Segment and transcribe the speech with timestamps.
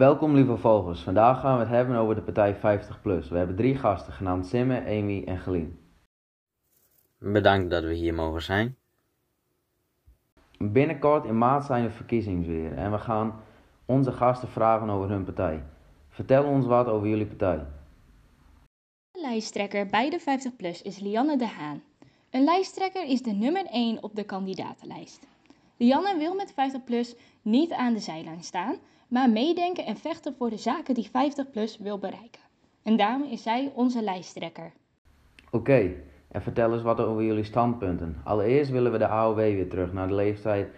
[0.00, 1.00] Welkom lieve volgers.
[1.00, 3.28] Vandaag gaan we het hebben over de partij 50PLUS.
[3.28, 5.78] We hebben drie gasten genaamd Simme, Amy en Gelien.
[7.18, 8.76] Bedankt dat we hier mogen zijn.
[10.58, 13.40] Binnenkort in maart zijn de verkiezingen weer en we gaan
[13.84, 15.64] onze gasten vragen over hun partij.
[16.08, 17.66] Vertel ons wat over jullie partij.
[19.10, 21.82] De lijsttrekker bij de 50PLUS is Lianne de Haan.
[22.30, 25.26] Een lijsttrekker is de nummer 1 op de kandidatenlijst.
[25.76, 28.76] Lianne wil met 50PLUS niet aan de zijlijn staan,
[29.10, 32.40] maar meedenken en vechten voor de zaken die 50PLUS wil bereiken.
[32.82, 34.72] En daarom is zij onze lijsttrekker.
[35.50, 35.94] Oké,
[36.28, 38.20] en vertel eens wat over jullie standpunten.
[38.24, 40.68] Allereerst willen we de AOW weer terug naar de leeftijd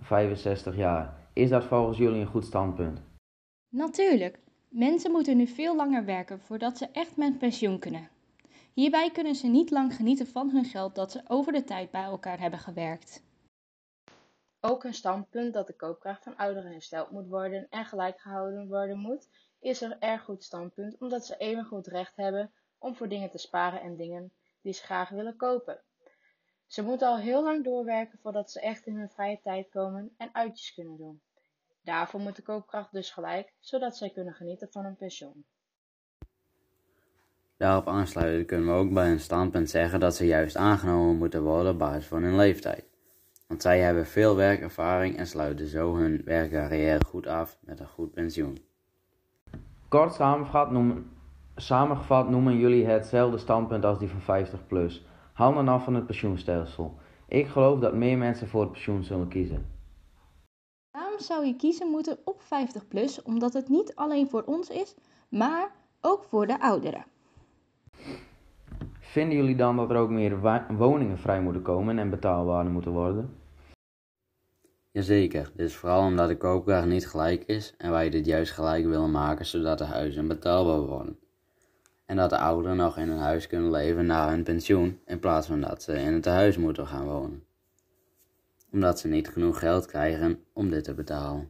[0.00, 1.16] 65 jaar.
[1.32, 3.00] Is dat volgens jullie een goed standpunt?
[3.68, 4.38] Natuurlijk,
[4.68, 8.08] mensen moeten nu veel langer werken voordat ze echt met pensioen kunnen.
[8.72, 12.02] Hierbij kunnen ze niet lang genieten van hun geld dat ze over de tijd bij
[12.02, 13.22] elkaar hebben gewerkt.
[14.66, 18.98] Ook een standpunt dat de koopkracht van ouderen hersteld moet worden en gelijk gehouden worden
[18.98, 19.28] moet,
[19.60, 23.38] is een erg goed standpunt omdat ze even goed recht hebben om voor dingen te
[23.38, 25.80] sparen en dingen die ze graag willen kopen.
[26.66, 30.28] Ze moeten al heel lang doorwerken voordat ze echt in hun vrije tijd komen en
[30.32, 31.20] uitjes kunnen doen.
[31.82, 35.44] Daarvoor moet de koopkracht dus gelijk, zodat zij kunnen genieten van hun pensioen.
[37.56, 41.72] Daarop aansluiten kunnen we ook bij een standpunt zeggen dat ze juist aangenomen moeten worden
[41.72, 42.93] op basis van hun leeftijd.
[43.46, 48.12] Want zij hebben veel werkervaring en sluiten zo hun werkcarrière goed af met een goed
[48.12, 48.58] pensioen.
[49.88, 51.10] Kort samengevat noemen,
[51.56, 55.06] samengevat noemen jullie hetzelfde standpunt als die van 50 plus.
[55.32, 56.98] Handen af van het pensioenstelsel.
[57.28, 59.66] Ik geloof dat meer mensen voor het pensioen zullen kiezen.
[60.90, 63.22] Waarom zou je kiezen moeten op 50PLUS?
[63.22, 64.94] Omdat het niet alleen voor ons is,
[65.28, 67.04] maar ook voor de ouderen.
[69.14, 73.30] Vinden jullie dan dat er ook meer woningen vrij moeten komen en betaalbaarder moeten worden?
[74.90, 78.86] Jazeker, dit is vooral omdat de koopkracht niet gelijk is en wij dit juist gelijk
[78.86, 81.18] willen maken zodat de huizen betaalbaar worden.
[82.06, 85.46] En dat de ouderen nog in een huis kunnen leven na hun pensioen in plaats
[85.46, 87.44] van dat ze in het huis moeten gaan wonen.
[88.72, 91.48] Omdat ze niet genoeg geld krijgen om dit te betalen.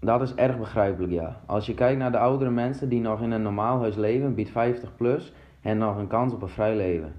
[0.00, 1.40] Dat is erg begrijpelijk, ja.
[1.46, 4.50] Als je kijkt naar de oudere mensen die nog in een normaal huis leven, biedt
[4.50, 5.32] 50 plus
[5.66, 7.14] hen nog een kans op een vrij leven.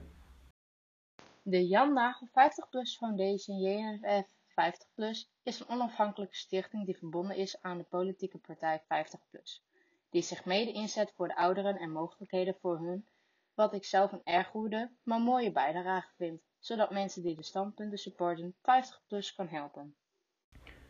[1.42, 7.78] De Jan Nagel 50PLUS Foundation JNFF 50PLUS is een onafhankelijke stichting die verbonden is aan
[7.78, 9.64] de politieke partij 50PLUS,
[10.10, 13.06] die zich mede inzet voor de ouderen en mogelijkheden voor hun,
[13.54, 17.98] wat ik zelf een erg goede, maar mooie bijdrage vind, zodat mensen die de standpunten
[17.98, 19.96] supporten 50PLUS kan helpen.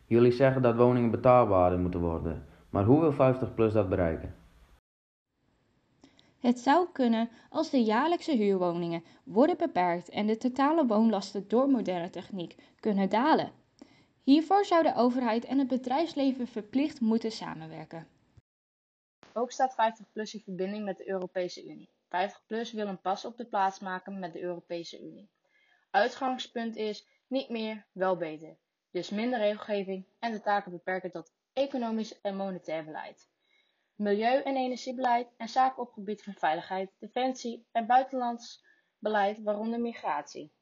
[0.06, 4.37] Jullie zeggen dat woningen betaalbaarder moeten worden, maar hoe wil 50 plus dat bereiken?
[6.40, 12.10] Het zou kunnen als de jaarlijkse huurwoningen worden beperkt en de totale woonlasten door moderne
[12.10, 13.52] techniek kunnen dalen.
[14.22, 18.08] Hiervoor zou de overheid en het bedrijfsleven verplicht moeten samenwerken.
[19.32, 21.90] Ook staat 50PLUS in verbinding met de Europese Unie.
[22.04, 25.30] 50PLUS wil een pas op de plaats maken met de Europese Unie.
[25.90, 28.56] Uitgangspunt is niet meer, wel beter.
[28.90, 33.28] Dus minder regelgeving en de taken beperken tot economisch en monetair beleid.
[33.98, 38.64] Milieu- en energiebeleid en zaken op gebied van veiligheid, defensie en buitenlands
[38.98, 40.52] beleid, waaronder migratie.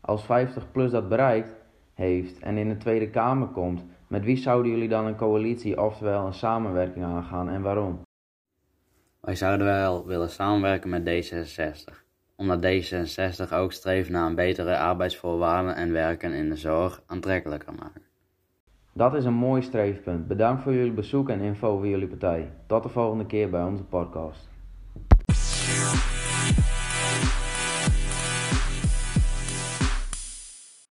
[0.00, 1.56] Als 50 plus dat bereikt
[1.94, 6.26] heeft en in de Tweede Kamer komt, met wie zouden jullie dan een coalitie, oftewel
[6.26, 8.00] een samenwerking aangaan en waarom?
[9.20, 11.94] Wij zouden wel willen samenwerken met D66,
[12.36, 18.11] omdat D66 ook streeft naar een betere arbeidsvoorwaarden en werken in de zorg aantrekkelijker maken.
[18.94, 20.28] Dat is een mooi streefpunt.
[20.28, 22.50] Bedankt voor jullie bezoek en info over jullie partij.
[22.66, 24.48] Tot de volgende keer bij onze podcast.